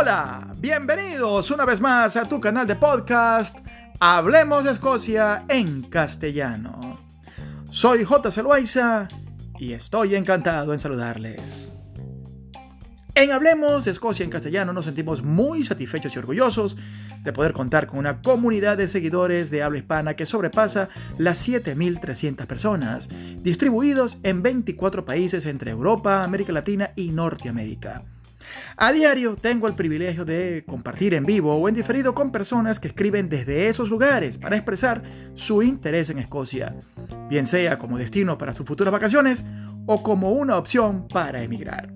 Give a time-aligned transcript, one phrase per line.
[0.00, 3.56] Hola, bienvenidos una vez más a tu canal de podcast
[3.98, 7.00] Hablemos de Escocia en castellano.
[7.72, 8.42] Soy J.
[8.42, 9.08] Loaiza
[9.58, 11.72] y estoy encantado en saludarles.
[13.16, 16.76] En Hablemos de Escocia en castellano nos sentimos muy satisfechos y orgullosos
[17.24, 22.46] de poder contar con una comunidad de seguidores de habla hispana que sobrepasa las 7.300
[22.46, 23.08] personas,
[23.42, 28.04] distribuidos en 24 países entre Europa, América Latina y Norteamérica.
[28.76, 32.88] A diario tengo el privilegio de compartir en vivo o en diferido con personas que
[32.88, 35.02] escriben desde esos lugares para expresar
[35.34, 36.74] su interés en Escocia,
[37.28, 39.44] bien sea como destino para sus futuras vacaciones
[39.86, 41.92] o como una opción para emigrar.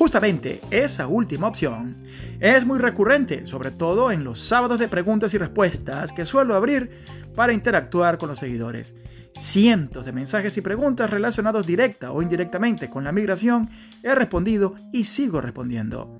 [0.00, 1.94] Justamente esa última opción
[2.40, 7.04] es muy recurrente, sobre todo en los sábados de preguntas y respuestas que suelo abrir
[7.34, 8.94] para interactuar con los seguidores.
[9.34, 13.68] Cientos de mensajes y preguntas relacionados directa o indirectamente con la migración
[14.02, 16.16] he respondido y sigo respondiendo.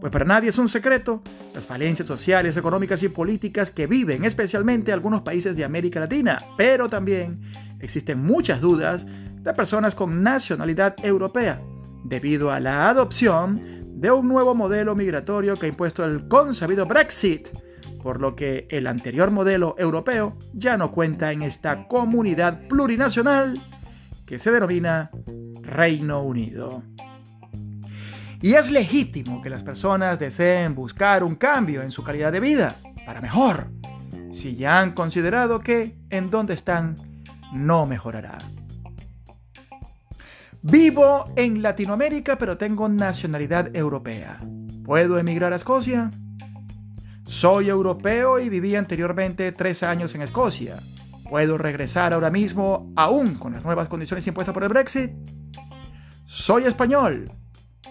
[0.00, 1.22] Pues para nadie es un secreto
[1.54, 6.88] las falencias sociales, económicas y políticas que viven especialmente algunos países de América Latina, pero
[6.88, 7.40] también
[7.80, 11.60] existen muchas dudas de personas con nacionalidad europea
[12.04, 17.48] debido a la adopción de un nuevo modelo migratorio que ha impuesto el consabido Brexit,
[18.04, 23.58] por lo que el anterior modelo europeo ya no cuenta en esta comunidad plurinacional
[24.26, 25.10] que se denomina
[25.62, 26.82] Reino Unido.
[28.42, 32.76] Y es legítimo que las personas deseen buscar un cambio en su calidad de vida
[33.06, 33.68] para mejor,
[34.32, 36.96] si ya han considerado que en donde están
[37.54, 38.36] no mejorará.
[40.60, 44.40] Vivo en Latinoamérica pero tengo nacionalidad europea.
[44.84, 46.10] ¿Puedo emigrar a Escocia?
[47.34, 50.78] Soy europeo y viví anteriormente tres años en Escocia.
[51.28, 55.10] ¿Puedo regresar ahora mismo aún con las nuevas condiciones impuestas por el Brexit?
[56.26, 57.32] Soy español.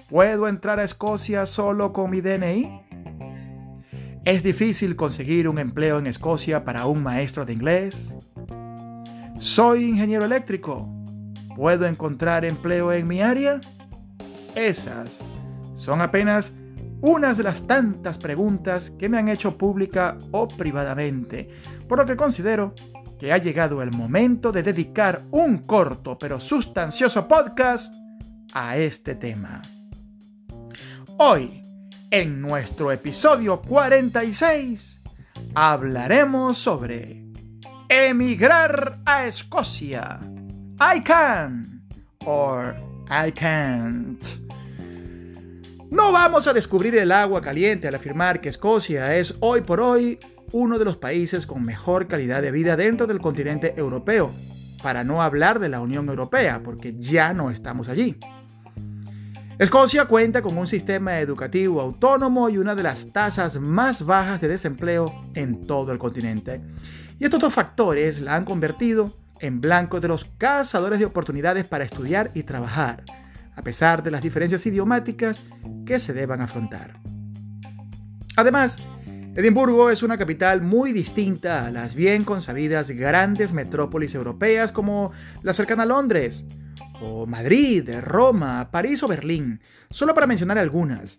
[0.09, 2.83] ¿Puedo entrar a Escocia solo con mi DNI?
[4.23, 8.15] ¿Es difícil conseguir un empleo en Escocia para un maestro de inglés?
[9.39, 10.87] Soy ingeniero eléctrico.
[11.57, 13.59] ¿Puedo encontrar empleo en mi área?
[14.55, 15.19] Esas
[15.73, 16.53] son apenas
[17.03, 21.49] unas de las tantas preguntas que me han hecho pública o privadamente,
[21.85, 22.73] por lo que considero
[23.19, 27.93] que ha llegado el momento de dedicar un corto pero sustancioso podcast
[28.53, 29.61] a este tema.
[31.17, 31.61] Hoy,
[32.09, 35.01] en nuestro episodio 46,
[35.55, 37.25] hablaremos sobre
[37.89, 40.21] emigrar a Escocia
[40.79, 41.83] I can
[42.25, 42.77] or
[43.09, 44.42] I can't.
[45.93, 50.17] No vamos a descubrir el agua caliente al afirmar que Escocia es hoy por hoy
[50.51, 54.31] uno de los países con mejor calidad de vida dentro del continente europeo,
[54.81, 58.17] para no hablar de la Unión Europea, porque ya no estamos allí.
[59.59, 64.47] Escocia cuenta con un sistema educativo autónomo y una de las tasas más bajas de
[64.47, 66.59] desempleo en todo el continente.
[67.19, 71.85] Y estos dos factores la han convertido en blanco de los cazadores de oportunidades para
[71.85, 73.03] estudiar y trabajar,
[73.55, 75.43] a pesar de las diferencias idiomáticas
[75.85, 76.99] que se deban afrontar.
[78.35, 78.77] Además,
[79.35, 85.11] Edimburgo es una capital muy distinta a las bien consabidas grandes metrópolis europeas como
[85.41, 86.45] la cercana Londres,
[87.01, 91.17] o Madrid, Roma, París o Berlín, solo para mencionar algunas.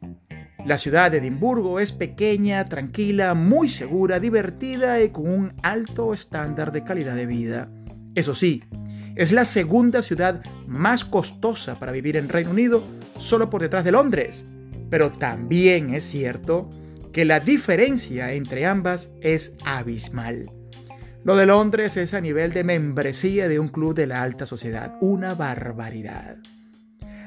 [0.64, 6.72] La ciudad de Edimburgo es pequeña, tranquila, muy segura, divertida y con un alto estándar
[6.72, 7.68] de calidad de vida.
[8.14, 8.62] Eso sí,
[9.16, 12.82] es la segunda ciudad más costosa para vivir en Reino Unido,
[13.18, 14.46] solo por detrás de Londres.
[14.90, 16.70] Pero también es cierto
[17.12, 20.50] que la diferencia entre ambas es abismal.
[21.24, 24.96] Lo de Londres es a nivel de membresía de un club de la alta sociedad,
[25.00, 26.36] una barbaridad.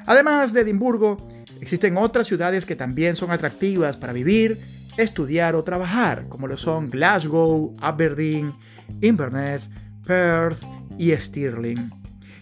[0.06, 1.16] Además de Edimburgo,
[1.60, 4.58] existen otras ciudades que también son atractivas para vivir,
[4.96, 8.54] estudiar o trabajar, como lo son Glasgow, Aberdeen,
[9.00, 9.68] Inverness,
[10.06, 10.62] Perth
[10.96, 11.90] y Stirling,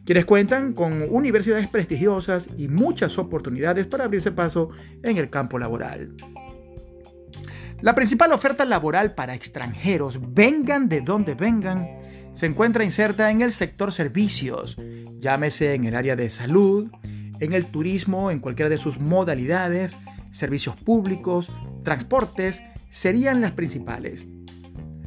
[0.06, 4.70] quienes cuentan con universidades prestigiosas y muchas oportunidades para abrirse paso
[5.03, 6.14] en el campo laboral.
[7.82, 11.88] La principal oferta laboral para extranjeros, vengan de donde vengan,
[12.35, 14.79] se encuentra inserta en el sector servicios,
[15.19, 16.88] llámese en el área de salud,
[17.41, 19.97] en el turismo en cualquiera de sus modalidades,
[20.32, 21.50] servicios públicos,
[21.82, 24.26] transportes, serían las principales.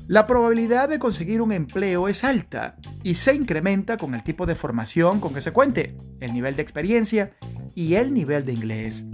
[0.09, 4.55] La probabilidad de conseguir un empleo es alta y se incrementa con el tipo de
[4.55, 7.33] formación con que se cuente, el nivel de experiencia
[7.75, 9.05] y el nivel de inglés.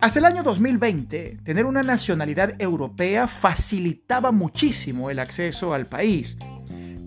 [0.00, 6.36] Hasta el año 2020, tener una nacionalidad europea facilitaba muchísimo el acceso al país,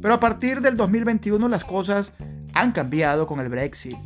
[0.02, 2.14] pero a partir del 2021 las cosas
[2.54, 3.98] han cambiado con el Brexit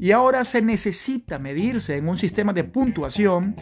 [0.00, 3.54] y ahora se necesita medirse en un sistema de puntuación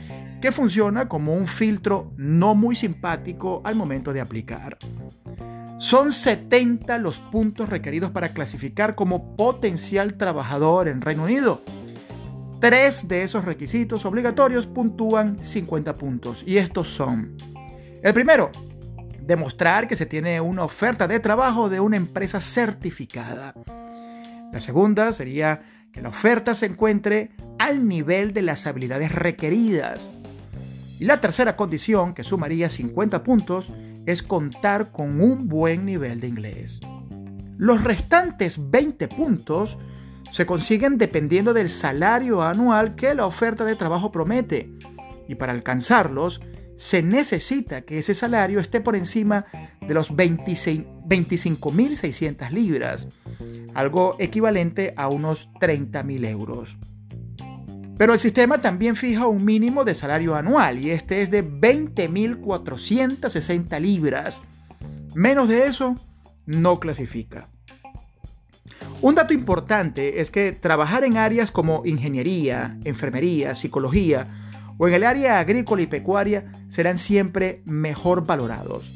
[0.44, 4.76] que funciona como un filtro no muy simpático al momento de aplicar.
[5.78, 11.62] Son 70 los puntos requeridos para clasificar como potencial trabajador en Reino Unido.
[12.60, 17.38] Tres de esos requisitos obligatorios puntúan 50 puntos y estos son
[18.02, 18.50] el primero,
[19.22, 23.54] demostrar que se tiene una oferta de trabajo de una empresa certificada.
[24.52, 30.10] La segunda sería que la oferta se encuentre al nivel de las habilidades requeridas.
[30.98, 33.72] Y la tercera condición, que sumaría 50 puntos,
[34.06, 36.80] es contar con un buen nivel de inglés.
[37.56, 39.76] Los restantes 20 puntos
[40.30, 44.72] se consiguen dependiendo del salario anual que la oferta de trabajo promete.
[45.28, 46.40] Y para alcanzarlos,
[46.76, 49.44] se necesita que ese salario esté por encima
[49.80, 53.06] de los 25.600 libras,
[53.74, 56.76] algo equivalente a unos 30.000 euros.
[57.96, 63.80] Pero el sistema también fija un mínimo de salario anual y este es de 20.460
[63.80, 64.42] libras.
[65.14, 65.94] Menos de eso
[66.44, 67.48] no clasifica.
[69.00, 74.26] Un dato importante es que trabajar en áreas como ingeniería, enfermería, psicología,
[74.76, 78.92] o en el área agrícola y pecuaria serán siempre mejor valorados.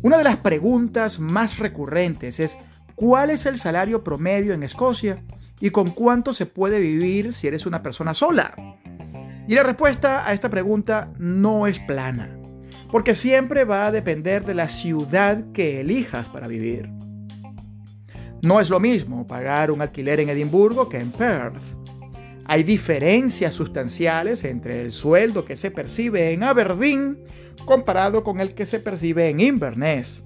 [0.00, 2.56] Una de las preguntas más recurrentes es
[2.94, 5.22] ¿cuál es el salario promedio en Escocia
[5.60, 8.54] y con cuánto se puede vivir si eres una persona sola?
[9.46, 12.38] Y la respuesta a esta pregunta no es plana,
[12.90, 16.88] porque siempre va a depender de la ciudad que elijas para vivir.
[18.42, 21.62] No es lo mismo pagar un alquiler en Edimburgo que en Perth
[22.46, 27.24] hay diferencias sustanciales entre el sueldo que se percibe en Aberdeen
[27.64, 30.24] comparado con el que se percibe en Inverness,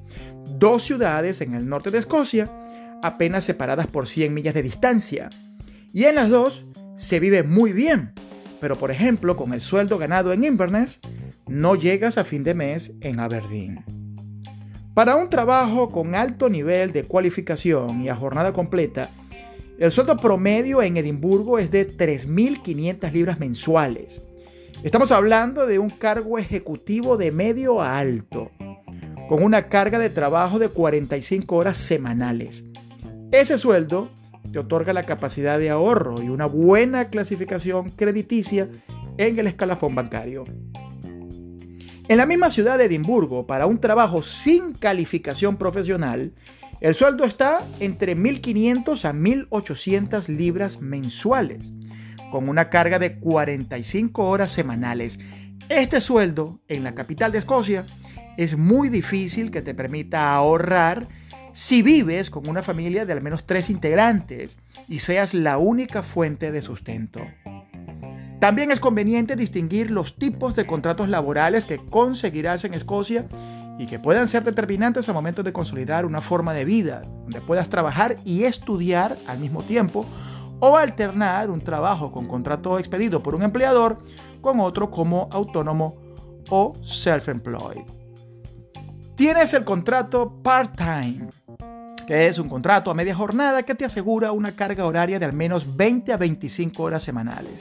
[0.59, 2.51] dos ciudades en el norte de Escocia,
[3.03, 5.31] apenas separadas por 100 millas de distancia.
[5.93, 6.67] Y en las dos
[6.97, 8.13] se vive muy bien,
[8.61, 11.01] pero por ejemplo con el sueldo ganado en Inverness,
[11.47, 13.85] no llegas a fin de mes en Aberdeen.
[14.95, 19.11] Para un trabajo con alto nivel de cualificación y a jornada completa,
[19.79, 24.21] el sueldo promedio en Edimburgo es de 3.500 libras mensuales.
[24.83, 28.51] Estamos hablando de un cargo ejecutivo de medio a alto,
[29.29, 32.65] con una carga de trabajo de 45 horas semanales.
[33.31, 34.11] Ese sueldo
[34.53, 38.69] te otorga la capacidad de ahorro y una buena clasificación crediticia
[39.19, 40.45] en el escalafón bancario.
[42.09, 46.33] En la misma ciudad de Edimburgo, para un trabajo sin calificación profesional,
[46.81, 51.75] el sueldo está entre 1.500 a 1.800 libras mensuales,
[52.31, 55.19] con una carga de 45 horas semanales.
[55.69, 57.85] Este sueldo en la capital de Escocia
[58.39, 61.18] es muy difícil que te permita ahorrar
[61.53, 64.57] si vives con una familia de al menos tres integrantes
[64.89, 67.21] y seas la única fuente de sustento.
[68.41, 73.27] También es conveniente distinguir los tipos de contratos laborales que conseguirás en Escocia
[73.79, 77.69] y que puedan ser determinantes al momento de consolidar una forma de vida donde puedas
[77.69, 80.07] trabajar y estudiar al mismo tiempo
[80.61, 83.99] o alternar un trabajo con contrato expedido por un empleador
[84.41, 85.97] con otro como autónomo
[86.49, 87.98] o self-employed.
[89.19, 91.29] Tienes el contrato part-time,
[92.07, 95.35] que es un contrato a media jornada que te asegura una carga horaria de al
[95.35, 97.53] menos 20 a 25 horas semanales.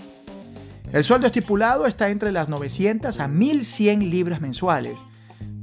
[0.94, 5.04] El sueldo estipulado está entre las 900 a 1100 libras mensuales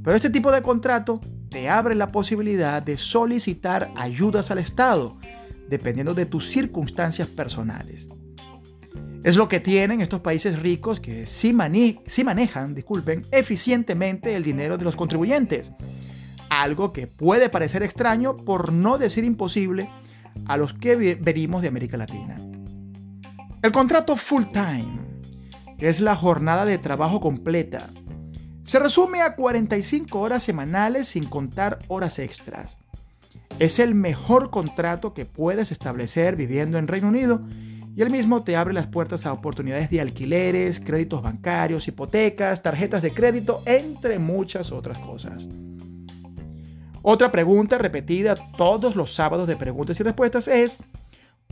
[0.05, 5.17] pero este tipo de contrato te abre la posibilidad de solicitar ayudas al Estado,
[5.67, 8.07] dependiendo de tus circunstancias personales.
[9.25, 14.83] Es lo que tienen estos países ricos que sí, manejan, disculpen, eficientemente el dinero de
[14.83, 15.71] los contribuyentes.
[16.47, 19.89] Algo que puede parecer extraño, por no decir imposible,
[20.45, 22.35] a los que venimos de América Latina.
[23.63, 24.99] El contrato full time,
[25.79, 27.89] que es la jornada de trabajo completa,
[28.63, 32.77] se resume a 45 horas semanales sin contar horas extras.
[33.57, 37.41] Es el mejor contrato que puedes establecer viviendo en Reino Unido
[37.95, 43.01] y el mismo te abre las puertas a oportunidades de alquileres, créditos bancarios, hipotecas, tarjetas
[43.01, 45.47] de crédito, entre muchas otras cosas.
[47.01, 50.77] Otra pregunta repetida todos los sábados de preguntas y respuestas es,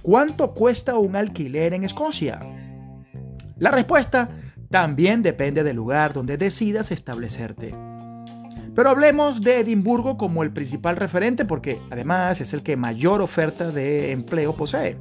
[0.02, 2.42] ¿cuánto cuesta un alquiler en Escocia?
[3.58, 4.30] La respuesta
[4.70, 7.74] también depende del lugar donde decidas establecerte.
[8.76, 13.72] Pero hablemos de Edimburgo como el principal referente porque además es el que mayor oferta
[13.72, 14.98] de empleo posee.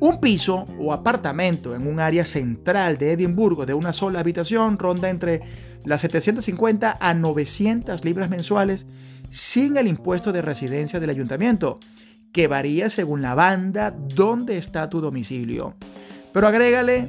[0.00, 5.08] Un piso o apartamento en un área central de Edimburgo de una sola habitación ronda
[5.08, 5.40] entre
[5.84, 8.86] las 750 a 900 libras mensuales
[9.30, 11.78] sin el impuesto de residencia del ayuntamiento,
[12.32, 15.74] que varía según la banda donde está tu domicilio.
[16.32, 17.08] Pero agrégale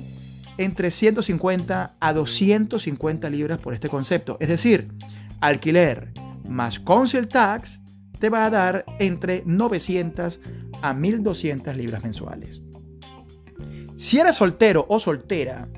[0.58, 4.38] entre 150 a 250 libras por este concepto.
[4.40, 4.90] Es decir,
[5.42, 6.12] alquiler
[6.48, 7.80] más council tax
[8.20, 10.40] te va a dar entre 900
[10.82, 12.62] a 1200 libras mensuales.
[13.96, 15.70] Si eres soltero o soltera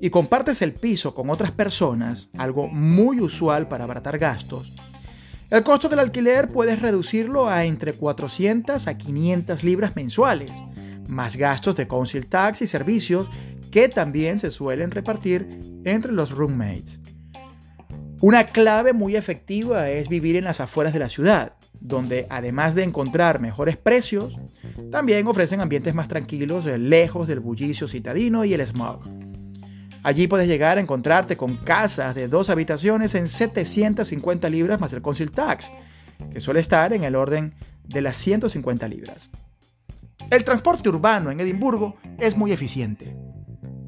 [0.00, 4.72] y compartes el piso con otras personas, algo muy usual para abaratar gastos,
[5.50, 10.50] el costo del alquiler puedes reducirlo a entre 400 a 500 libras mensuales,
[11.06, 13.28] más gastos de council tax y servicios
[13.70, 17.00] que también se suelen repartir entre los roommates.
[18.20, 22.84] Una clave muy efectiva es vivir en las afueras de la ciudad, donde además de
[22.84, 24.36] encontrar mejores precios,
[24.90, 29.00] también ofrecen ambientes más tranquilos, eh, lejos del bullicio citadino y el smog.
[30.02, 35.02] Allí puedes llegar a encontrarte con casas de dos habitaciones en 750 libras más el
[35.02, 35.70] Council Tax,
[36.32, 39.30] que suele estar en el orden de las 150 libras.
[40.30, 43.14] El transporte urbano en Edimburgo es muy eficiente.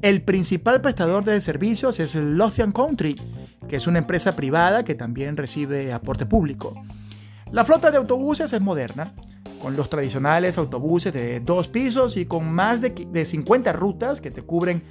[0.01, 3.15] El principal prestador de servicios es Lothian Country,
[3.69, 6.73] que es una empresa privada que también recibe aporte público.
[7.53, 9.13] La flota de autobuses es moderna,
[9.61, 14.41] con los tradicionales autobuses de dos pisos y con más de, 50 rutas que te
[14.41, 14.81] cubren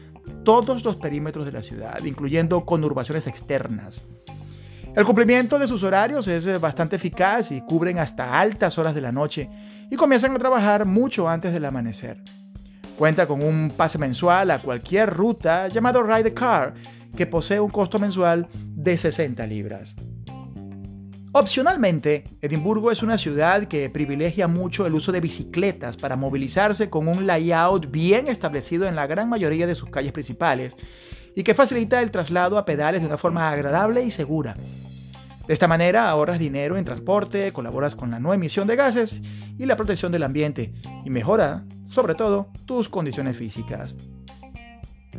[0.45, 4.07] todos los perímetros de la ciudad, incluyendo conurbaciones externas.
[4.95, 9.00] El cumplimiento de sus horarios es eh, bastante eficaz y cubren hasta altas horas de
[9.00, 9.50] la noche
[9.90, 12.23] y comienzan a trabajar mucho antes del amanecer.
[12.97, 16.75] Cuenta con un pase mensual a cualquier ruta llamado Ride the Car,
[17.16, 19.97] que posee un costo mensual de 60 libras.
[21.34, 27.08] Opcionalmente, Edimburgo es una ciudad que privilegia mucho el uso de bicicletas para movilizarse con
[27.08, 30.76] un layout bien establecido en la gran mayoría de sus calles principales
[31.34, 34.56] y que facilita el traslado a pedales de una forma agradable y segura.
[35.46, 39.22] De esta manera ahorras dinero en transporte, colaboras con la no emisión de gases
[39.58, 43.96] y la protección del ambiente y mejora, sobre todo, tus condiciones físicas.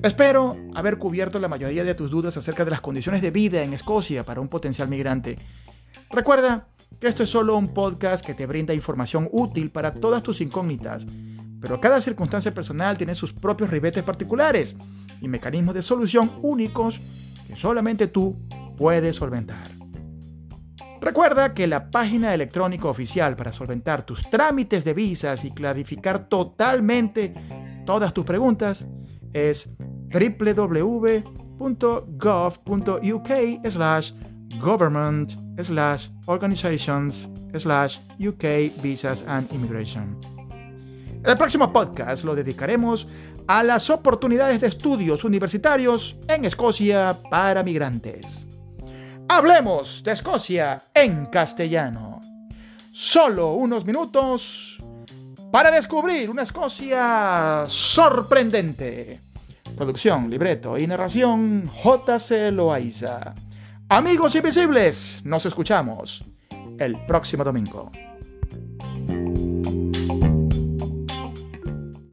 [0.03, 3.73] Espero haber cubierto la mayoría de tus dudas acerca de las condiciones de vida en
[3.73, 5.39] Escocia para un potencial migrante
[6.09, 6.67] Recuerda
[6.99, 11.05] que esto es solo un podcast que te brinda información útil para todas tus incógnitas,
[11.59, 14.75] pero cada circunstancia personal tiene sus propios ribetes particulares
[15.21, 16.99] y mecanismos de solución únicos
[17.47, 18.37] que solamente tú
[18.77, 19.67] puedes solventar.
[21.01, 27.33] Recuerda que la página electrónica oficial para solventar tus trámites de visas y clarificar totalmente
[27.85, 28.87] todas tus preguntas
[29.33, 29.69] es
[30.09, 31.23] www.gov.uk
[34.59, 40.17] government slash organizations slash UK visas and immigration.
[41.23, 43.07] El próximo podcast lo dedicaremos
[43.47, 48.45] a las oportunidades de estudios universitarios en Escocia para migrantes.
[49.29, 52.19] Hablemos de Escocia en castellano.
[52.91, 54.77] Solo unos minutos
[55.51, 59.21] para descubrir una Escocia sorprendente.
[59.77, 62.51] Producción, libreto y narración J.C.
[62.51, 63.33] Loaiza.
[63.89, 66.23] Amigos invisibles, nos escuchamos
[66.79, 67.91] el próximo domingo.